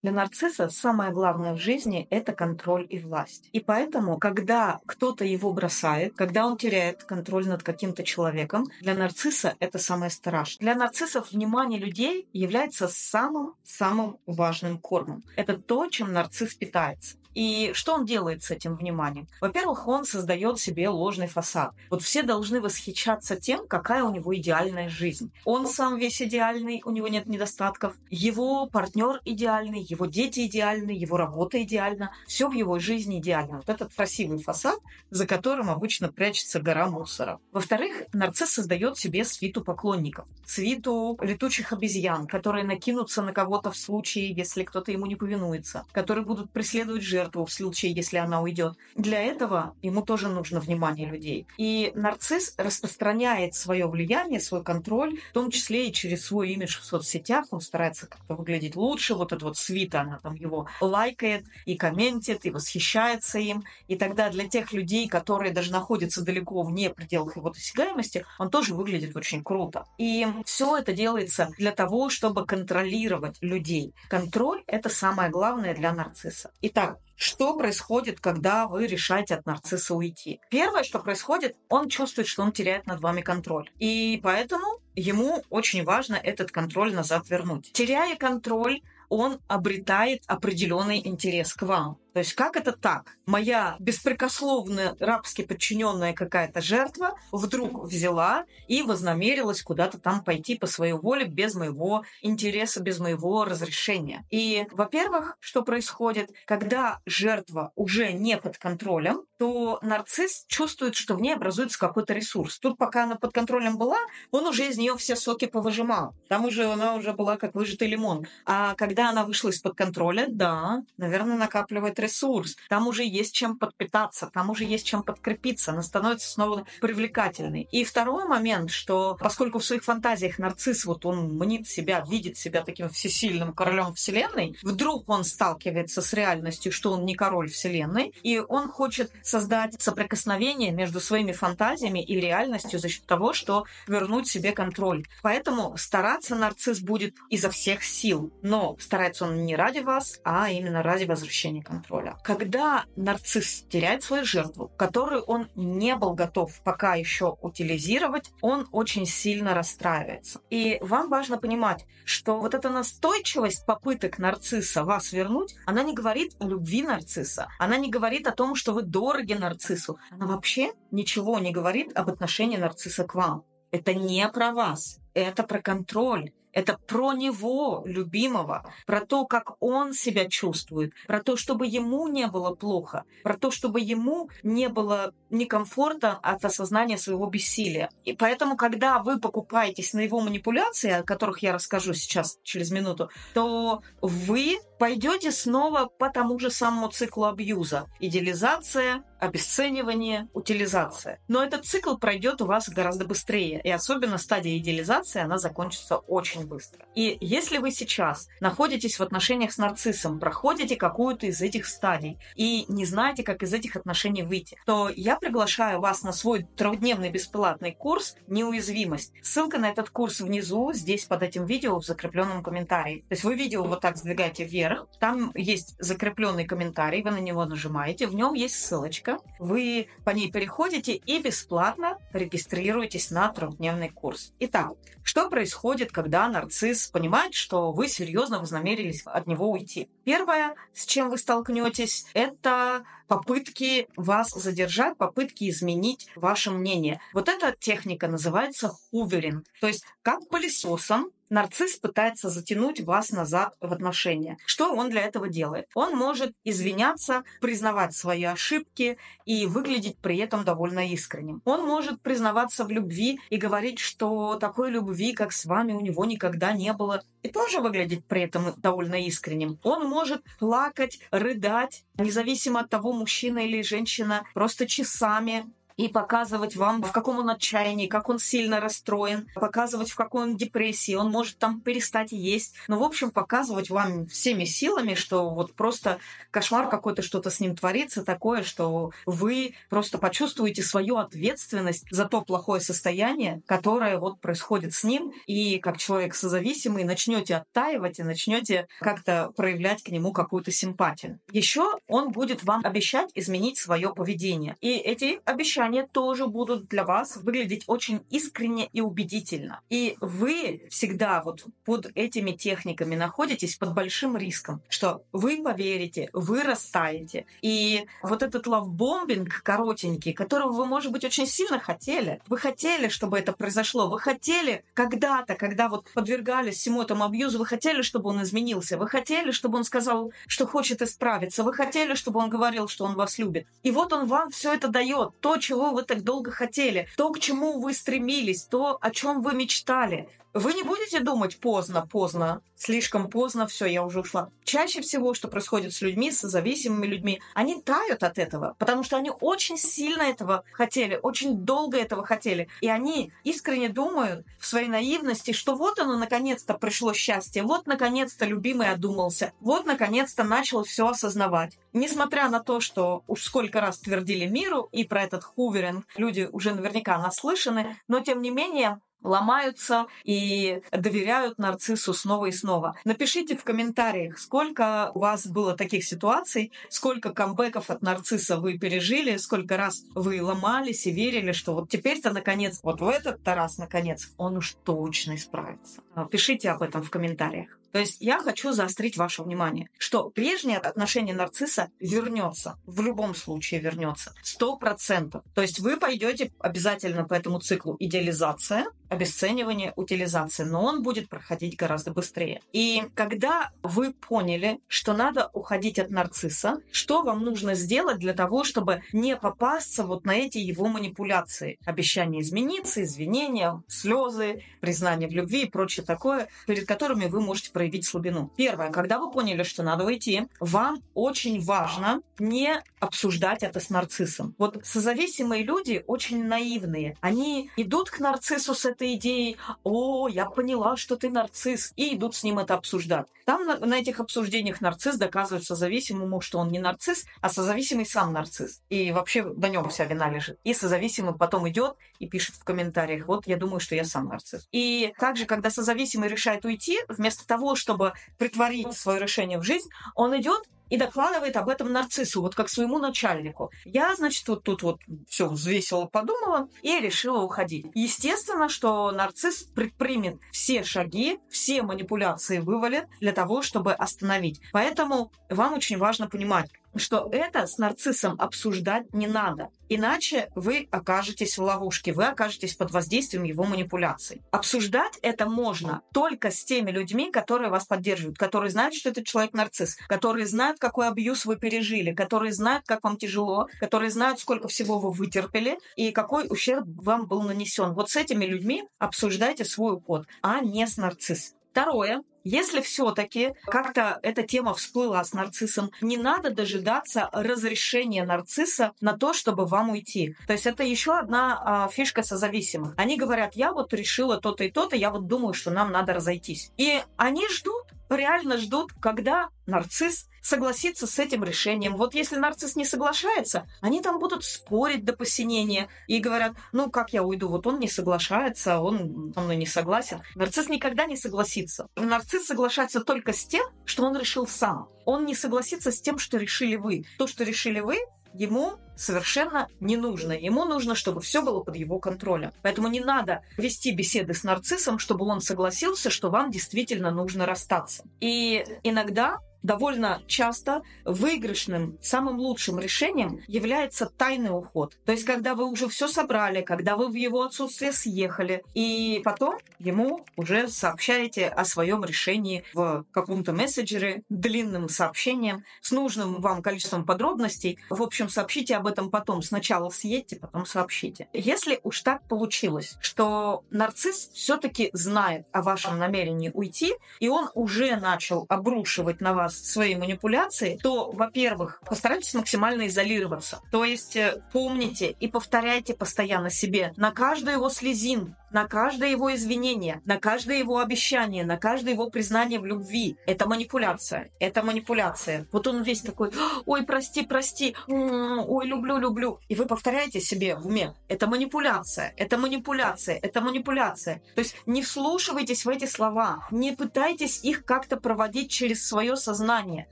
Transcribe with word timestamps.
Для 0.00 0.12
нарцисса 0.12 0.68
самое 0.68 1.10
главное 1.10 1.54
в 1.54 1.58
жизни– 1.58 2.06
это 2.10 2.32
контроль 2.32 2.86
и 2.88 3.00
власть. 3.00 3.48
И 3.52 3.58
поэтому, 3.58 4.16
когда 4.18 4.78
кто-то 4.86 5.24
его 5.24 5.52
бросает, 5.52 6.14
когда 6.14 6.46
он 6.46 6.56
теряет 6.56 7.02
контроль 7.02 7.48
над 7.48 7.64
каким-то 7.64 8.04
человеком, 8.04 8.66
для 8.80 8.94
нарцисса 8.94 9.56
это 9.58 9.78
самое 9.78 10.12
страшное. 10.12 10.60
Для 10.60 10.76
нарциссов 10.76 11.32
внимание 11.32 11.80
людей 11.80 12.28
является 12.32 12.86
самым-самым 12.86 14.18
важным 14.26 14.78
кормом. 14.78 15.24
Это 15.34 15.58
то, 15.58 15.88
чем 15.88 16.12
нарцисс 16.12 16.54
питается. 16.54 17.16
И 17.34 17.72
что 17.74 17.94
он 17.94 18.04
делает 18.04 18.42
с 18.42 18.50
этим 18.50 18.76
вниманием? 18.76 19.28
Во-первых, 19.40 19.86
он 19.86 20.04
создает 20.04 20.58
себе 20.58 20.88
ложный 20.88 21.26
фасад. 21.26 21.72
Вот 21.90 22.02
все 22.02 22.22
должны 22.22 22.60
восхищаться 22.60 23.36
тем, 23.36 23.66
какая 23.68 24.02
у 24.04 24.10
него 24.12 24.34
идеальная 24.34 24.88
жизнь. 24.88 25.30
Он 25.44 25.66
сам 25.66 25.98
весь 25.98 26.20
идеальный, 26.20 26.82
у 26.84 26.90
него 26.90 27.08
нет 27.08 27.26
недостатков. 27.26 27.94
Его 28.10 28.66
партнер 28.66 29.20
идеальный, 29.24 29.82
его 29.82 30.06
дети 30.06 30.46
идеальны, 30.46 30.90
его 30.90 31.16
работа 31.16 31.62
идеальна. 31.62 32.12
Все 32.26 32.48
в 32.48 32.52
его 32.52 32.78
жизни 32.78 33.18
идеально. 33.18 33.58
Вот 33.58 33.68
этот 33.68 33.94
красивый 33.94 34.42
фасад, 34.42 34.78
за 35.10 35.26
которым 35.26 35.70
обычно 35.70 36.10
прячется 36.10 36.60
гора 36.60 36.88
мусора. 36.88 37.38
Во-вторых, 37.52 38.04
нарцисс 38.12 38.50
создает 38.50 38.98
себе 38.98 39.24
свиту 39.24 39.62
поклонников. 39.62 40.26
Свиту 40.44 41.16
летучих 41.20 41.72
обезьян, 41.72 42.26
которые 42.26 42.64
накинутся 42.64 43.22
на 43.22 43.32
кого-то 43.32 43.70
в 43.70 43.76
случае, 43.76 44.32
если 44.32 44.64
кто-то 44.64 44.90
ему 44.90 45.06
не 45.06 45.16
повинуется, 45.16 45.84
которые 45.92 46.24
будут 46.24 46.50
преследовать 46.50 47.02
жертву 47.02 47.17
жертву 47.18 47.44
в 47.44 47.52
случае, 47.52 47.92
если 47.92 48.18
она 48.18 48.40
уйдет. 48.40 48.76
Для 48.94 49.20
этого 49.20 49.74
ему 49.82 50.02
тоже 50.02 50.28
нужно 50.28 50.60
внимание 50.60 51.08
людей. 51.08 51.46
И 51.56 51.92
нарцисс 51.94 52.54
распространяет 52.56 53.54
свое 53.54 53.86
влияние, 53.88 54.40
свой 54.40 54.62
контроль, 54.62 55.18
в 55.30 55.32
том 55.32 55.50
числе 55.50 55.88
и 55.88 55.92
через 55.92 56.26
свой 56.26 56.50
имидж 56.50 56.78
в 56.78 56.84
соцсетях. 56.84 57.46
Он 57.50 57.60
старается 57.60 58.06
как-то 58.06 58.34
выглядеть 58.36 58.76
лучше. 58.76 59.14
Вот 59.14 59.32
эта 59.32 59.44
вот 59.44 59.56
свита, 59.56 60.02
она 60.02 60.18
там 60.18 60.34
его 60.34 60.68
лайкает 60.80 61.44
и 61.66 61.76
комментит, 61.76 62.46
и 62.46 62.50
восхищается 62.50 63.38
им. 63.38 63.64
И 63.88 63.96
тогда 63.96 64.30
для 64.30 64.48
тех 64.48 64.72
людей, 64.72 65.08
которые 65.08 65.52
даже 65.52 65.72
находятся 65.72 66.24
далеко 66.24 66.62
вне 66.62 66.90
пределов 66.90 67.36
его 67.36 67.50
досягаемости, 67.50 68.24
он 68.38 68.50
тоже 68.50 68.74
выглядит 68.74 69.16
очень 69.16 69.42
круто. 69.42 69.86
И 69.98 70.26
все 70.44 70.76
это 70.76 70.92
делается 70.92 71.50
для 71.58 71.72
того, 71.72 72.10
чтобы 72.10 72.46
контролировать 72.46 73.38
людей. 73.40 73.92
Контроль— 74.08 74.62
это 74.66 74.88
самое 74.88 75.30
главное 75.30 75.74
для 75.74 75.92
нарцисса. 75.92 76.52
Итак, 76.62 76.98
что 77.18 77.56
происходит, 77.56 78.20
когда 78.20 78.68
вы 78.68 78.86
решаете 78.86 79.34
от 79.34 79.44
нарцисса 79.44 79.92
уйти? 79.92 80.40
Первое, 80.50 80.84
что 80.84 81.00
происходит, 81.00 81.56
он 81.68 81.88
чувствует, 81.88 82.28
что 82.28 82.44
он 82.44 82.52
теряет 82.52 82.86
над 82.86 83.00
вами 83.00 83.22
контроль. 83.22 83.68
И 83.80 84.20
поэтому 84.22 84.78
ему 84.94 85.42
очень 85.50 85.82
важно 85.82 86.14
этот 86.14 86.52
контроль 86.52 86.94
назад 86.94 87.28
вернуть. 87.28 87.72
Теряя 87.72 88.14
контроль, 88.14 88.82
он 89.08 89.40
обретает 89.48 90.22
определенный 90.28 91.04
интерес 91.04 91.54
к 91.54 91.62
вам. 91.62 91.98
То 92.18 92.22
есть 92.22 92.34
как 92.34 92.56
это 92.56 92.72
так? 92.72 93.16
Моя 93.26 93.76
беспрекословная 93.78 94.96
рабски 94.98 95.42
подчиненная 95.42 96.12
какая-то 96.12 96.60
жертва 96.60 97.16
вдруг 97.30 97.84
взяла 97.84 98.44
и 98.66 98.82
вознамерилась 98.82 99.62
куда-то 99.62 100.00
там 100.00 100.24
пойти 100.24 100.56
по 100.56 100.66
своей 100.66 100.94
воле 100.94 101.26
без 101.26 101.54
моего 101.54 102.02
интереса, 102.20 102.82
без 102.82 102.98
моего 102.98 103.44
разрешения. 103.44 104.26
И, 104.32 104.66
во-первых, 104.72 105.36
что 105.38 105.62
происходит, 105.62 106.32
когда 106.44 106.98
жертва 107.06 107.70
уже 107.76 108.12
не 108.12 108.36
под 108.36 108.58
контролем, 108.58 109.22
то 109.38 109.78
нарцисс 109.80 110.44
чувствует, 110.48 110.96
что 110.96 111.14
в 111.14 111.20
ней 111.20 111.34
образуется 111.34 111.78
какой-то 111.78 112.14
ресурс. 112.14 112.58
Тут, 112.58 112.78
пока 112.78 113.04
она 113.04 113.14
под 113.14 113.32
контролем 113.32 113.78
была, 113.78 113.98
он 114.32 114.44
уже 114.44 114.66
из 114.66 114.76
нее 114.76 114.96
все 114.96 115.14
соки 115.14 115.44
повыжимал. 115.44 116.16
Там 116.28 116.46
уже 116.46 116.64
она 116.64 116.96
уже 116.96 117.12
была 117.12 117.36
как 117.36 117.54
выжатый 117.54 117.86
лимон. 117.86 118.26
А 118.44 118.74
когда 118.74 119.10
она 119.10 119.24
вышла 119.24 119.50
из-под 119.50 119.76
контроля, 119.76 120.26
да, 120.28 120.82
наверное, 120.96 121.36
накапливает 121.36 122.00
ресурс 122.00 122.07
ресурс, 122.08 122.56
там 122.68 122.88
уже 122.88 123.04
есть 123.04 123.34
чем 123.34 123.58
подпитаться, 123.58 124.30
там 124.32 124.50
уже 124.50 124.64
есть 124.64 124.86
чем 124.86 125.02
подкрепиться, 125.02 125.72
она 125.72 125.82
становится 125.82 126.30
снова 126.30 126.66
привлекательной. 126.80 127.68
И 127.70 127.84
второй 127.84 128.26
момент, 128.26 128.70
что 128.70 129.16
поскольку 129.20 129.58
в 129.58 129.64
своих 129.64 129.84
фантазиях 129.84 130.38
нарцисс, 130.38 130.84
вот 130.84 131.04
он 131.04 131.34
мнит 131.34 131.68
себя, 131.68 132.04
видит 132.08 132.36
себя 132.36 132.62
таким 132.62 132.88
всесильным 132.88 133.52
королем 133.52 133.94
Вселенной, 133.94 134.56
вдруг 134.62 135.08
он 135.08 135.24
сталкивается 135.24 136.00
с 136.00 136.12
реальностью, 136.12 136.72
что 136.72 136.92
он 136.92 137.04
не 137.04 137.14
король 137.14 137.50
Вселенной, 137.50 138.14
и 138.22 138.38
он 138.38 138.68
хочет 138.68 139.12
создать 139.22 139.80
соприкосновение 139.80 140.72
между 140.72 141.00
своими 141.00 141.32
фантазиями 141.32 142.02
и 142.02 142.18
реальностью 142.18 142.78
за 142.78 142.88
счет 142.88 143.04
того, 143.06 143.32
что 143.32 143.64
вернуть 143.86 144.28
себе 144.28 144.52
контроль. 144.52 145.04
Поэтому 145.22 145.76
стараться 145.76 146.34
нарцисс 146.34 146.80
будет 146.80 147.14
изо 147.28 147.50
всех 147.50 147.84
сил, 147.84 148.32
но 148.42 148.76
старается 148.78 149.26
он 149.26 149.44
не 149.44 149.56
ради 149.56 149.80
вас, 149.80 150.20
а 150.24 150.50
именно 150.50 150.82
ради 150.82 151.04
возвращения 151.04 151.62
контроля 151.62 151.87
контроля. 151.88 152.16
Когда 152.22 152.84
нарцисс 152.96 153.64
теряет 153.68 154.02
свою 154.02 154.24
жертву, 154.24 154.70
которую 154.76 155.22
он 155.22 155.48
не 155.54 155.96
был 155.96 156.14
готов 156.14 156.60
пока 156.62 156.94
еще 156.94 157.36
утилизировать, 157.40 158.30
он 158.40 158.68
очень 158.72 159.06
сильно 159.06 159.54
расстраивается. 159.54 160.40
И 160.50 160.78
вам 160.80 161.08
важно 161.08 161.38
понимать, 161.38 161.86
что 162.04 162.38
вот 162.38 162.54
эта 162.54 162.70
настойчивость 162.70 163.66
попыток 163.66 164.18
нарцисса 164.18 164.84
вас 164.84 165.12
вернуть, 165.12 165.56
она 165.66 165.82
не 165.82 165.94
говорит 165.94 166.36
о 166.40 166.46
любви 166.46 166.82
нарцисса, 166.82 167.48
она 167.58 167.76
не 167.76 167.90
говорит 167.90 168.26
о 168.26 168.32
том, 168.32 168.54
что 168.54 168.72
вы 168.72 168.82
дороги 168.82 169.34
нарциссу, 169.34 169.98
она 170.10 170.26
вообще 170.26 170.72
ничего 170.90 171.38
не 171.38 171.52
говорит 171.52 171.96
об 171.96 172.08
отношении 172.08 172.56
нарцисса 172.56 173.04
к 173.04 173.14
вам. 173.14 173.44
Это 173.70 173.92
не 173.92 174.26
про 174.28 174.52
вас, 174.52 174.98
это 175.12 175.42
про 175.42 175.60
контроль, 175.60 176.32
это 176.52 176.78
про 176.86 177.12
него, 177.12 177.82
любимого, 177.86 178.72
про 178.86 179.04
то, 179.04 179.26
как 179.26 179.56
он 179.60 179.92
себя 179.92 180.28
чувствует, 180.28 180.92
про 181.06 181.22
то, 181.22 181.36
чтобы 181.36 181.66
ему 181.66 182.08
не 182.08 182.26
было 182.26 182.54
плохо, 182.54 183.04
про 183.22 183.36
то, 183.36 183.50
чтобы 183.50 183.80
ему 183.80 184.30
не 184.42 184.68
было 184.68 185.12
некомфорта 185.30 186.18
от 186.22 186.44
осознания 186.44 186.98
своего 186.98 187.26
бессилия. 187.26 187.90
И 188.04 188.12
поэтому, 188.12 188.56
когда 188.56 188.98
вы 188.98 189.20
покупаетесь 189.20 189.92
на 189.92 190.00
его 190.00 190.20
манипуляции, 190.20 190.90
о 190.90 191.02
которых 191.02 191.42
я 191.42 191.52
расскажу 191.52 191.94
сейчас 191.94 192.38
через 192.42 192.70
минуту, 192.70 193.10
то 193.34 193.82
вы 194.00 194.58
пойдете 194.78 195.32
снова 195.32 195.86
по 195.86 196.10
тому 196.10 196.38
же 196.38 196.50
самому 196.50 196.88
циклу 196.88 197.24
абьюза. 197.24 197.86
Идеализация, 198.00 199.04
обесценивание, 199.18 200.28
утилизация. 200.32 201.20
Но 201.28 201.42
этот 201.42 201.64
цикл 201.64 201.96
пройдет 201.96 202.40
у 202.40 202.46
вас 202.46 202.68
гораздо 202.68 203.04
быстрее. 203.04 203.60
И 203.64 203.70
особенно 203.70 204.18
стадия 204.18 204.56
идеализации, 204.58 205.20
она 205.20 205.38
закончится 205.38 205.96
очень 205.96 206.46
быстро. 206.46 206.86
И 206.94 207.18
если 207.20 207.58
вы 207.58 207.70
сейчас 207.70 208.28
находитесь 208.40 208.98
в 208.98 209.02
отношениях 209.02 209.52
с 209.52 209.58
нарциссом, 209.58 210.20
проходите 210.20 210.76
какую-то 210.76 211.26
из 211.26 211.40
этих 211.40 211.66
стадий 211.66 212.18
и 212.36 212.64
не 212.68 212.84
знаете, 212.84 213.22
как 213.22 213.42
из 213.42 213.52
этих 213.52 213.76
отношений 213.76 214.22
выйти, 214.22 214.56
то 214.66 214.88
я 214.94 215.16
приглашаю 215.16 215.80
вас 215.80 216.02
на 216.02 216.12
свой 216.12 216.44
трехдневный 216.56 217.10
бесплатный 217.10 217.72
курс 217.72 218.16
«Неуязвимость». 218.26 219.12
Ссылка 219.22 219.58
на 219.58 219.70
этот 219.70 219.90
курс 219.90 220.20
внизу, 220.20 220.72
здесь 220.72 221.04
под 221.04 221.22
этим 221.22 221.44
видео 221.44 221.80
в 221.80 221.84
закрепленном 221.84 222.42
комментарии. 222.42 223.04
То 223.08 223.14
есть 223.14 223.24
вы 223.24 223.34
видео 223.34 223.64
вот 223.64 223.80
так 223.80 223.96
сдвигаете 223.96 224.44
вверх, 224.44 224.67
там 224.98 225.32
есть 225.34 225.76
закрепленный 225.78 226.44
комментарий, 226.44 227.02
вы 227.02 227.10
на 227.10 227.18
него 227.18 227.44
нажимаете, 227.44 228.06
в 228.06 228.14
нем 228.14 228.34
есть 228.34 228.56
ссылочка, 228.56 229.18
вы 229.38 229.88
по 230.04 230.10
ней 230.10 230.30
переходите 230.30 230.94
и 230.94 231.22
бесплатно 231.22 231.98
регистрируетесь 232.12 233.10
на 233.10 233.28
трехдневный 233.28 233.90
курс. 233.90 234.32
Итак, 234.40 234.72
что 235.02 235.28
происходит, 235.28 235.92
когда 235.92 236.28
нарцисс 236.28 236.88
понимает, 236.88 237.34
что 237.34 237.72
вы 237.72 237.88
серьезно 237.88 238.40
вознамерились 238.40 239.02
от 239.04 239.26
него 239.26 239.50
уйти? 239.50 239.88
Первое, 240.04 240.54
с 240.74 240.84
чем 240.86 241.10
вы 241.10 241.18
столкнетесь, 241.18 242.06
это 242.14 242.84
попытки 243.06 243.88
вас 243.96 244.30
задержать, 244.30 244.96
попытки 244.96 245.48
изменить 245.48 246.08
ваше 246.14 246.50
мнение. 246.50 247.00
Вот 247.12 247.28
эта 247.28 247.56
техника 247.58 248.06
называется 248.08 248.68
хуверинг. 248.68 249.44
То 249.60 249.66
есть 249.66 249.84
как 250.02 250.28
пылесосом 250.28 251.10
нарцисс 251.30 251.76
пытается 251.76 252.30
затянуть 252.30 252.80
вас 252.80 253.10
назад 253.10 253.54
в 253.60 253.72
отношения. 253.72 254.38
Что 254.46 254.72
он 254.72 254.90
для 254.90 255.02
этого 255.02 255.28
делает? 255.28 255.66
Он 255.74 255.94
может 255.94 256.32
извиняться, 256.44 257.24
признавать 257.40 257.94
свои 257.94 258.24
ошибки 258.24 258.98
и 259.24 259.46
выглядеть 259.46 259.98
при 259.98 260.18
этом 260.18 260.44
довольно 260.44 260.90
искренним. 260.90 261.42
Он 261.44 261.66
может 261.66 261.97
признаваться 262.02 262.64
в 262.64 262.70
любви 262.70 263.20
и 263.30 263.36
говорить, 263.36 263.78
что 263.78 264.36
такой 264.36 264.70
любви, 264.70 265.12
как 265.12 265.32
с 265.32 265.44
вами, 265.44 265.72
у 265.72 265.80
него 265.80 266.04
никогда 266.04 266.52
не 266.52 266.72
было, 266.72 267.02
и 267.22 267.28
тоже 267.28 267.60
выглядеть 267.60 268.04
при 268.04 268.22
этом 268.22 268.54
довольно 268.56 268.96
искренним. 269.06 269.58
Он 269.62 269.88
может 269.88 270.22
плакать, 270.38 271.00
рыдать, 271.10 271.84
независимо 271.96 272.60
от 272.60 272.70
того, 272.70 272.92
мужчина 272.92 273.38
или 273.38 273.62
женщина, 273.62 274.24
просто 274.34 274.66
часами 274.66 275.46
и 275.78 275.88
показывать 275.88 276.56
вам, 276.56 276.82
в 276.82 276.92
каком 276.92 277.20
он 277.20 277.30
отчаянии, 277.30 277.86
как 277.86 278.08
он 278.08 278.18
сильно 278.18 278.60
расстроен, 278.60 279.28
показывать, 279.34 279.90
в 279.90 279.96
какой 279.96 280.24
он 280.24 280.36
депрессии, 280.36 280.94
он 280.94 281.10
может 281.10 281.38
там 281.38 281.60
перестать 281.60 282.12
есть. 282.12 282.54
Ну, 282.66 282.78
в 282.78 282.82
общем, 282.82 283.10
показывать 283.10 283.70
вам 283.70 284.06
всеми 284.08 284.44
силами, 284.44 284.94
что 284.94 285.30
вот 285.30 285.54
просто 285.54 285.98
кошмар 286.30 286.68
какой-то, 286.68 287.02
что-то 287.02 287.30
с 287.30 287.38
ним 287.38 287.54
творится 287.54 288.04
такое, 288.04 288.42
что 288.42 288.90
вы 289.06 289.54
просто 289.70 289.98
почувствуете 289.98 290.62
свою 290.62 290.96
ответственность 290.96 291.86
за 291.90 292.06
то 292.06 292.22
плохое 292.22 292.60
состояние, 292.60 293.40
которое 293.46 293.98
вот 293.98 294.20
происходит 294.20 294.74
с 294.74 294.82
ним, 294.82 295.12
и 295.26 295.60
как 295.60 295.78
человек 295.78 296.16
созависимый 296.16 296.82
начнете 296.82 297.36
оттаивать 297.36 298.00
и 298.00 298.02
начнете 298.02 298.66
как-то 298.80 299.32
проявлять 299.36 299.84
к 299.84 299.88
нему 299.90 300.12
какую-то 300.12 300.50
симпатию. 300.50 301.20
Еще 301.30 301.78
он 301.86 302.10
будет 302.10 302.42
вам 302.42 302.62
обещать 302.64 303.10
изменить 303.14 303.58
свое 303.58 303.94
поведение. 303.94 304.56
И 304.60 304.72
эти 304.72 305.20
обещания 305.24 305.67
тоже 305.92 306.26
будут 306.26 306.68
для 306.68 306.84
вас 306.84 307.16
выглядеть 307.16 307.64
очень 307.66 308.00
искренне 308.10 308.68
и 308.72 308.80
убедительно. 308.80 309.60
И 309.70 309.96
вы 310.00 310.66
всегда 310.70 311.22
вот 311.22 311.44
под 311.64 311.90
этими 311.94 312.32
техниками 312.32 312.94
находитесь 312.94 313.56
под 313.56 313.74
большим 313.74 314.16
риском, 314.16 314.62
что 314.68 315.02
вы 315.12 315.42
поверите, 315.42 316.10
вы 316.12 316.42
растаете. 316.42 317.26
И 317.42 317.86
вот 318.02 318.22
этот 318.22 318.46
лавбомбинг 318.46 319.42
коротенький, 319.42 320.12
которого 320.12 320.52
вы, 320.52 320.66
может 320.66 320.92
быть, 320.92 321.04
очень 321.04 321.26
сильно 321.26 321.58
хотели, 321.58 322.20
вы 322.26 322.38
хотели, 322.38 322.88
чтобы 322.88 323.18
это 323.18 323.32
произошло, 323.32 323.88
вы 323.88 323.98
хотели 323.98 324.64
когда-то, 324.74 325.34
когда 325.34 325.68
вот 325.68 325.90
подвергались 325.94 326.56
всему 326.56 326.82
этому 326.82 327.04
абьюзу, 327.04 327.38
вы 327.38 327.46
хотели, 327.46 327.82
чтобы 327.82 328.10
он 328.10 328.22
изменился, 328.22 328.78
вы 328.78 328.88
хотели, 328.88 329.30
чтобы 329.30 329.58
он 329.58 329.64
сказал, 329.64 330.12
что 330.26 330.46
хочет 330.46 330.82
исправиться, 330.82 331.42
вы 331.42 331.52
хотели, 331.52 331.94
чтобы 331.94 332.20
он 332.20 332.30
говорил, 332.30 332.68
что 332.68 332.84
он 332.84 332.94
вас 332.94 333.18
любит. 333.18 333.46
И 333.62 333.70
вот 333.70 333.92
он 333.92 334.06
вам 334.06 334.30
все 334.30 334.54
это 334.54 334.68
дает, 334.68 335.18
то, 335.20 335.36
чего 335.36 335.57
вы 335.72 335.82
так 335.82 336.02
долго 336.02 336.30
хотели, 336.30 336.88
то, 336.96 337.10
к 337.10 337.18
чему 337.18 337.60
вы 337.60 337.74
стремились, 337.74 338.44
то, 338.44 338.78
о 338.80 338.90
чем 338.90 339.22
вы 339.22 339.34
мечтали. 339.34 340.08
Вы 340.34 340.52
не 340.52 340.62
будете 340.62 341.00
думать 341.00 341.40
поздно, 341.40 341.86
поздно, 341.86 342.42
слишком 342.54 343.08
поздно, 343.08 343.46
все, 343.46 343.64
я 343.64 343.82
уже 343.82 344.00
ушла. 344.00 344.30
Чаще 344.44 344.82
всего, 344.82 345.14
что 345.14 345.28
происходит 345.28 345.72
с 345.72 345.80
людьми, 345.80 346.12
с 346.12 346.20
зависимыми 346.20 346.86
людьми, 346.86 347.22
они 347.34 347.62
тают 347.62 348.02
от 348.02 348.18
этого, 348.18 348.54
потому 348.58 348.82
что 348.82 348.98
они 348.98 349.10
очень 349.20 349.56
сильно 349.56 350.02
этого 350.02 350.44
хотели, 350.52 351.00
очень 351.02 351.38
долго 351.38 351.78
этого 351.78 352.04
хотели. 352.04 352.48
И 352.60 352.68
они 352.68 353.10
искренне 353.24 353.70
думают 353.70 354.26
в 354.38 354.46
своей 354.46 354.68
наивности, 354.68 355.32
что 355.32 355.54
вот 355.54 355.78
оно 355.78 355.96
наконец-то 355.96 356.54
пришло 356.54 356.92
счастье, 356.92 357.42
вот 357.42 357.66
наконец-то 357.66 358.26
любимый 358.26 358.70
одумался, 358.70 359.32
вот 359.40 359.64
наконец-то 359.64 360.24
начал 360.24 360.62
все 360.62 360.88
осознавать. 360.88 361.58
Несмотря 361.72 362.28
на 362.28 362.40
то, 362.40 362.60
что 362.60 363.02
уж 363.06 363.22
сколько 363.22 363.60
раз 363.60 363.78
твердили 363.78 364.26
миру 364.26 364.68
и 364.72 364.84
про 364.84 365.04
этот 365.04 365.24
хуверинг 365.24 365.86
люди 365.96 366.28
уже 366.30 366.54
наверняка 366.54 366.98
наслышаны, 366.98 367.78
но 367.88 368.00
тем 368.00 368.20
не 368.20 368.30
менее 368.30 368.80
ломаются 369.02 369.86
и 370.04 370.62
доверяют 370.72 371.38
нарциссу 371.38 371.94
снова 371.94 372.26
и 372.26 372.32
снова. 372.32 372.76
Напишите 372.84 373.36
в 373.36 373.44
комментариях, 373.44 374.18
сколько 374.18 374.90
у 374.94 375.00
вас 375.00 375.26
было 375.26 375.56
таких 375.56 375.84
ситуаций, 375.84 376.52
сколько 376.68 377.12
камбэков 377.12 377.70
от 377.70 377.82
нарцисса 377.82 378.38
вы 378.38 378.58
пережили, 378.58 379.16
сколько 379.16 379.56
раз 379.56 379.84
вы 379.94 380.22
ломались 380.22 380.86
и 380.86 380.90
верили, 380.90 381.32
что 381.32 381.54
вот 381.54 381.68
теперь-то, 381.68 382.12
наконец, 382.12 382.60
вот 382.62 382.80
в 382.80 382.88
этот 382.88 383.26
раз, 383.26 383.58
наконец, 383.58 384.12
он 384.16 384.36
уж 384.36 384.56
точно 384.64 385.16
исправится. 385.16 385.82
Пишите 386.10 386.50
об 386.50 386.62
этом 386.62 386.82
в 386.82 386.90
комментариях. 386.90 387.58
То 387.70 387.80
есть 387.80 387.98
я 388.00 388.18
хочу 388.20 388.52
заострить 388.52 388.96
ваше 388.96 389.22
внимание, 389.22 389.68
что 389.76 390.08
прежнее 390.08 390.56
отношение 390.56 391.14
нарцисса 391.14 391.70
вернется, 391.78 392.58
в 392.64 392.80
любом 392.80 393.14
случае 393.14 393.60
вернется, 393.60 394.14
сто 394.22 394.56
процентов. 394.56 395.22
То 395.34 395.42
есть 395.42 395.58
вы 395.58 395.76
пойдете 395.76 396.32
обязательно 396.38 397.04
по 397.04 397.12
этому 397.12 397.40
циклу 397.40 397.76
идеализация, 397.78 398.66
обесценивание, 398.88 399.72
утилизация, 399.76 400.46
но 400.46 400.64
он 400.64 400.82
будет 400.82 401.08
проходить 401.08 401.56
гораздо 401.56 401.92
быстрее. 401.92 402.40
И 402.52 402.84
когда 402.94 403.50
вы 403.62 403.92
поняли, 403.92 404.60
что 404.68 404.92
надо 404.92 405.30
уходить 405.32 405.78
от 405.78 405.90
нарцисса, 405.90 406.60
что 406.72 407.02
вам 407.02 407.24
нужно 407.24 407.54
сделать 407.54 407.98
для 407.98 408.14
того, 408.14 408.44
чтобы 408.44 408.82
не 408.92 409.16
попасться 409.16 409.84
вот 409.84 410.04
на 410.04 410.14
эти 410.16 410.38
его 410.38 410.68
манипуляции? 410.68 411.58
Обещание 411.64 412.22
измениться, 412.22 412.82
извинения, 412.82 413.62
слезы, 413.68 414.42
признание 414.60 415.08
в 415.08 415.12
любви 415.12 415.42
и 415.42 415.50
прочее 415.50 415.84
такое, 415.84 416.28
перед 416.46 416.66
которыми 416.66 417.06
вы 417.06 417.20
можете 417.20 417.52
проявить 417.52 417.86
слабину. 417.86 418.32
Первое, 418.36 418.70
когда 418.70 418.98
вы 418.98 419.10
поняли, 419.10 419.42
что 419.42 419.62
надо 419.62 419.84
уйти, 419.84 420.22
вам 420.40 420.82
очень 420.94 421.40
важно 421.40 422.02
не 422.18 422.62
обсуждать 422.80 423.42
это 423.42 423.60
с 423.60 423.70
нарциссом. 423.70 424.34
Вот 424.38 424.60
созависимые 424.64 425.42
люди 425.42 425.84
очень 425.86 426.24
наивные. 426.24 426.96
Они 427.00 427.50
идут 427.56 427.90
к 427.90 428.00
нарциссу 428.00 428.54
с 428.54 428.64
идеей 428.94 429.36
«О, 429.64 430.08
я 430.08 430.26
поняла, 430.26 430.76
что 430.76 430.96
ты 430.96 431.10
нарцисс», 431.10 431.72
и 431.76 431.94
идут 431.94 432.14
с 432.14 432.24
ним 432.24 432.38
это 432.38 432.54
обсуждать. 432.54 433.06
Там 433.24 433.46
на, 433.46 433.58
на 433.58 433.78
этих 433.78 434.00
обсуждениях 434.00 434.60
нарцисс 434.60 434.96
доказывает 434.96 435.44
созависимому, 435.44 436.20
что 436.20 436.38
он 436.38 436.50
не 436.50 436.58
нарцисс, 436.58 437.04
а 437.20 437.28
созависимый 437.28 437.86
сам 437.86 438.12
нарцисс. 438.12 438.62
И 438.68 438.92
вообще 438.92 439.24
на 439.24 439.48
нем 439.48 439.68
вся 439.68 439.84
вина 439.84 440.10
лежит. 440.10 440.38
И 440.44 440.54
созависимый 440.54 441.14
потом 441.14 441.48
идет 441.48 441.76
и 441.98 442.06
пишет 442.06 442.36
в 442.36 442.44
комментариях 442.44 443.06
«Вот, 443.06 443.26
я 443.26 443.36
думаю, 443.36 443.60
что 443.60 443.74
я 443.74 443.84
сам 443.84 444.06
нарцисс». 444.08 444.46
И 444.52 444.92
также, 444.98 445.26
когда 445.26 445.50
созависимый 445.50 446.08
решает 446.08 446.44
уйти, 446.44 446.78
вместо 446.88 447.26
того, 447.26 447.38
того, 447.38 447.54
чтобы 447.54 447.92
притворить 448.18 448.72
свое 448.76 449.00
решение 449.00 449.38
в 449.38 449.42
жизнь, 449.42 449.68
он 449.94 450.18
идет 450.20 450.42
и 450.70 450.76
докладывает 450.76 451.36
об 451.36 451.48
этом 451.48 451.72
нарциссу, 451.72 452.22
вот 452.22 452.34
как 452.34 452.48
своему 452.48 452.78
начальнику. 452.78 453.50
Я, 453.64 453.94
значит, 453.94 454.26
вот 454.28 454.44
тут 454.44 454.62
вот 454.62 454.80
все 455.08 455.28
взвесила, 455.28 455.86
подумала 455.86 456.48
и 456.62 456.78
решила 456.80 457.22
уходить. 457.22 457.66
Естественно, 457.74 458.48
что 458.48 458.90
нарцисс 458.90 459.44
предпримет 459.44 460.18
все 460.32 460.62
шаги, 460.62 461.18
все 461.30 461.62
манипуляции 461.62 462.38
вывалит 462.38 462.86
для 463.00 463.12
того, 463.12 463.42
чтобы 463.42 463.72
остановить. 463.72 464.40
Поэтому 464.52 465.12
вам 465.28 465.54
очень 465.54 465.78
важно 465.78 466.08
понимать, 466.08 466.50
что 466.78 467.08
это 467.12 467.46
с 467.46 467.58
нарциссом 467.58 468.16
обсуждать 468.18 468.92
не 468.92 469.06
надо. 469.06 469.48
Иначе 469.68 470.30
вы 470.34 470.66
окажетесь 470.70 471.36
в 471.36 471.42
ловушке, 471.42 471.92
вы 471.92 472.06
окажетесь 472.06 472.54
под 472.54 472.70
воздействием 472.70 473.24
его 473.24 473.44
манипуляций. 473.44 474.22
Обсуждать 474.30 474.98
это 475.02 475.26
можно 475.26 475.82
только 475.92 476.30
с 476.30 476.44
теми 476.44 476.70
людьми, 476.70 477.10
которые 477.10 477.50
вас 477.50 477.66
поддерживают, 477.66 478.16
которые 478.16 478.50
знают, 478.50 478.74
что 478.74 478.88
этот 478.88 479.06
человек 479.06 479.34
нарцисс, 479.34 479.76
которые 479.88 480.26
знают, 480.26 480.58
какой 480.58 480.88
абьюз 480.88 481.26
вы 481.26 481.36
пережили, 481.36 481.92
которые 481.92 482.32
знают, 482.32 482.64
как 482.66 482.82
вам 482.82 482.96
тяжело, 482.96 483.48
которые 483.60 483.90
знают, 483.90 484.20
сколько 484.20 484.48
всего 484.48 484.78
вы 484.78 484.90
вытерпели 484.90 485.58
и 485.76 485.92
какой 485.92 486.26
ущерб 486.28 486.64
вам 486.66 487.06
был 487.06 487.22
нанесен. 487.22 487.74
Вот 487.74 487.90
с 487.90 487.96
этими 487.96 488.24
людьми 488.24 488.64
обсуждайте 488.78 489.44
свой 489.44 489.74
уход, 489.74 490.06
а 490.22 490.40
не 490.40 490.66
с 490.66 490.76
нарциссом. 490.78 491.38
Второе. 491.50 492.02
Если 492.30 492.60
все-таки 492.60 493.32
как-то 493.46 494.00
эта 494.02 494.22
тема 494.22 494.52
всплыла 494.52 495.02
с 495.02 495.14
нарциссом, 495.14 495.70
не 495.80 495.96
надо 495.96 496.28
дожидаться 496.28 497.08
разрешения 497.10 498.04
нарцисса 498.04 498.72
на 498.82 498.98
то, 498.98 499.14
чтобы 499.14 499.46
вам 499.46 499.70
уйти. 499.70 500.14
То 500.26 500.34
есть 500.34 500.46
это 500.46 500.62
еще 500.62 500.98
одна 500.98 501.40
а, 501.42 501.68
фишка 501.68 502.02
созависимых. 502.02 502.74
Они 502.76 502.98
говорят, 502.98 503.34
я 503.34 503.54
вот 503.54 503.72
решила 503.72 504.20
то-то 504.20 504.44
и 504.44 504.50
то-то, 504.50 504.76
я 504.76 504.90
вот 504.90 505.06
думаю, 505.06 505.32
что 505.32 505.50
нам 505.50 505.72
надо 505.72 505.94
разойтись. 505.94 506.52
И 506.58 506.82
они 506.98 507.26
ждут, 507.30 507.67
реально 507.90 508.36
ждут, 508.38 508.72
когда 508.80 509.28
нарцисс 509.46 510.08
согласиться 510.22 510.86
с 510.86 510.98
этим 510.98 511.24
решением. 511.24 511.76
Вот 511.76 511.94
если 511.94 512.16
нарцисс 512.16 512.54
не 512.56 512.64
соглашается, 512.64 513.46
они 513.60 513.80
там 513.80 513.98
будут 513.98 514.24
спорить 514.24 514.84
до 514.84 514.92
посинения 514.92 515.68
и 515.86 515.98
говорят, 516.00 516.32
ну 516.52 516.70
как 516.70 516.92
я 516.92 517.02
уйду, 517.02 517.28
вот 517.28 517.46
он 517.46 517.58
не 517.58 517.68
соглашается, 517.68 518.60
он 518.60 519.12
со 519.14 519.20
мной 519.20 519.36
не 519.36 519.46
согласен. 519.46 520.02
Нарцисс 520.14 520.48
никогда 520.48 520.84
не 520.84 520.96
согласится. 520.96 521.68
Нарцисс 521.76 522.26
соглашается 522.26 522.80
только 522.80 523.12
с 523.12 523.24
тем, 523.24 523.46
что 523.64 523.84
он 523.84 523.96
решил 523.96 524.26
сам. 524.26 524.68
Он 524.84 525.04
не 525.04 525.14
согласится 525.14 525.70
с 525.70 525.80
тем, 525.80 525.98
что 525.98 526.16
решили 526.16 526.56
вы. 526.56 526.84
То, 526.98 527.06
что 527.06 527.24
решили 527.24 527.60
вы, 527.60 527.78
ему 528.18 528.58
совершенно 528.76 529.48
не 529.60 529.76
нужно. 529.76 530.12
Ему 530.12 530.44
нужно, 530.44 530.74
чтобы 530.74 531.00
все 531.00 531.22
было 531.22 531.40
под 531.40 531.56
его 531.56 531.78
контролем. 531.78 532.32
Поэтому 532.42 532.68
не 532.68 532.80
надо 532.80 533.22
вести 533.36 533.72
беседы 533.72 534.14
с 534.14 534.24
нарциссом, 534.24 534.78
чтобы 534.78 535.06
он 535.06 535.20
согласился, 535.20 535.90
что 535.90 536.10
вам 536.10 536.30
действительно 536.30 536.90
нужно 536.90 537.26
расстаться. 537.26 537.84
И 538.00 538.44
иногда 538.62 539.18
довольно 539.48 540.02
часто 540.06 540.62
выигрышным, 540.84 541.78
самым 541.80 542.18
лучшим 542.18 542.60
решением 542.60 543.20
является 543.26 543.86
тайный 543.86 544.30
уход. 544.30 544.76
То 544.84 544.92
есть, 544.92 545.04
когда 545.04 545.34
вы 545.34 545.50
уже 545.50 545.68
все 545.68 545.88
собрали, 545.88 546.42
когда 546.42 546.76
вы 546.76 546.88
в 546.88 546.94
его 546.94 547.22
отсутствие 547.22 547.72
съехали, 547.72 548.44
и 548.54 549.00
потом 549.04 549.38
ему 549.58 550.04
уже 550.16 550.48
сообщаете 550.48 551.28
о 551.28 551.46
своем 551.46 551.82
решении 551.82 552.44
в 552.52 552.84
каком-то 552.92 553.32
мессенджере, 553.32 554.02
длинным 554.10 554.68
сообщением 554.68 555.44
с 555.62 555.70
нужным 555.70 556.20
вам 556.20 556.42
количеством 556.42 556.84
подробностей. 556.84 557.58
В 557.70 557.82
общем, 557.82 558.10
сообщите 558.10 558.54
об 558.54 558.66
этом 558.66 558.90
потом. 558.90 559.22
Сначала 559.22 559.70
съедьте, 559.70 560.16
потом 560.16 560.44
сообщите. 560.44 561.08
Если 561.14 561.58
уж 561.62 561.80
так 561.80 562.06
получилось, 562.06 562.76
что 562.80 563.44
нарцисс 563.50 564.10
все-таки 564.12 564.68
знает 564.74 565.26
о 565.32 565.40
вашем 565.40 565.78
намерении 565.78 566.30
уйти, 566.34 566.74
и 567.00 567.08
он 567.08 567.30
уже 567.34 567.76
начал 567.76 568.26
обрушивать 568.28 569.00
на 569.00 569.14
вас 569.14 569.37
свои 569.46 569.74
манипуляции, 569.76 570.58
то, 570.62 570.90
во-первых, 570.90 571.60
постарайтесь 571.66 572.14
максимально 572.14 572.66
изолироваться. 572.66 573.40
То 573.50 573.64
есть 573.64 573.96
э, 573.96 574.22
помните 574.32 574.96
и 575.00 575.08
повторяйте 575.08 575.74
постоянно 575.74 576.30
себе 576.30 576.72
на 576.76 576.90
каждую 576.90 577.36
его 577.36 577.48
слезин, 577.48 578.16
на 578.30 578.46
каждое 578.46 578.90
его 578.90 579.14
извинение, 579.14 579.82
на 579.84 579.98
каждое 579.98 580.38
его 580.38 580.58
обещание, 580.58 581.24
на 581.24 581.36
каждое 581.36 581.74
его 581.74 581.90
признание 581.90 582.40
в 582.40 582.46
любви. 582.46 582.96
Это 583.06 583.28
манипуляция. 583.28 584.10
Это 584.20 584.42
манипуляция. 584.42 585.26
Вот 585.32 585.46
он 585.46 585.62
весь 585.62 585.82
такой, 585.82 586.10
ой, 586.46 586.64
прости, 586.64 587.02
прости, 587.02 587.54
ой, 587.66 588.46
люблю, 588.46 588.78
люблю. 588.78 589.20
И 589.28 589.34
вы 589.34 589.46
повторяете 589.46 590.00
себе 590.00 590.36
в 590.36 590.46
уме. 590.46 590.74
Это 590.88 591.06
манипуляция, 591.06 591.94
это 591.96 592.18
манипуляция, 592.18 592.98
это 593.00 593.20
манипуляция. 593.20 594.02
То 594.14 594.20
есть 594.20 594.36
не 594.46 594.62
вслушивайтесь 594.62 595.44
в 595.44 595.48
эти 595.48 595.66
слова, 595.66 596.26
не 596.30 596.52
пытайтесь 596.52 597.22
их 597.24 597.44
как-то 597.44 597.76
проводить 597.76 598.30
через 598.30 598.66
свое 598.66 598.96
сознание. 598.96 599.68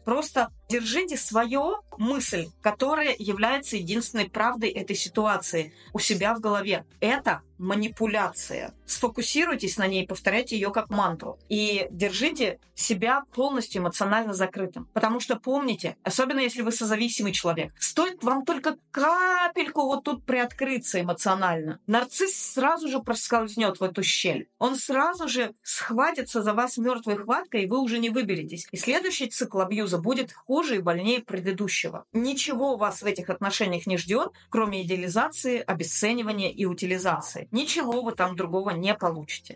Просто 0.05 0.51
держите 0.69 1.17
свою 1.17 1.77
мысль, 1.99 2.49
которая 2.63 3.15
является 3.19 3.77
единственной 3.77 4.29
правдой 4.29 4.71
этой 4.71 4.97
ситуации 4.97 5.73
у 5.93 5.99
себя 5.99 6.35
в 6.35 6.41
голове. 6.41 6.85
Это 7.01 7.43
манипуляция. 7.59 8.75
Сфокусируйтесь 8.87 9.79
на 9.79 9.87
ней, 9.87 10.07
повторяйте 10.07 10.57
ее 10.57 10.71
как 10.71 10.91
мантру. 10.91 11.39
И 11.49 11.87
держите 11.91 12.59
себя 12.75 13.23
полностью 13.33 13.83
эмоционально 13.83 14.35
закрытым. 14.35 14.89
Потому 14.93 15.21
что 15.21 15.37
помните, 15.37 15.97
особенно 16.03 16.41
если 16.41 16.63
вы 16.63 16.73
созависимый 16.73 17.33
человек, 17.33 17.73
стоит 17.79 18.23
вам 18.23 18.45
только 18.45 18.77
капельку 18.91 19.83
вот 19.87 20.05
тут 20.05 20.25
приоткрыться 20.25 21.01
эмоционально. 21.01 21.81
Нарцисс 21.87 22.37
сразу 22.37 22.89
же 22.89 23.01
проскользнет 23.01 23.81
в 23.81 23.83
эту 23.83 24.03
щель. 24.03 24.49
Он 24.59 24.77
сразу 24.77 25.29
же 25.29 25.55
схватится 25.63 26.43
за 26.43 26.53
вас 26.53 26.77
мертвой 26.77 27.17
хваткой, 27.17 27.65
и 27.65 27.67
вы 27.67 27.81
уже 27.81 27.99
не 27.99 28.11
выберетесь. 28.11 28.67
И 28.71 28.77
следующий 28.77 29.29
цикл 29.29 29.61
абьюза 29.61 29.99
будет 29.99 30.33
хуже 30.57 30.77
и 30.77 30.81
больнее 30.81 31.21
предыдущего. 31.21 32.07
Ничего 32.15 32.79
вас 32.79 33.03
в 33.03 33.05
этих 33.05 33.29
отношениях 33.29 33.87
не 33.87 33.99
ждет, 33.99 34.33
кроме 34.49 34.83
идеализации, 34.85 35.59
обесценивания 35.59 36.51
и 36.51 36.65
утилизации. 36.65 37.47
Ничего 37.51 38.01
вы 38.01 38.13
там 38.13 38.37
другого 38.37 38.71
не 38.71 38.95
получите. 38.95 39.55